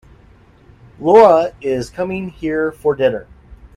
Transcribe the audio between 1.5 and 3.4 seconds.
is coming here for dinner.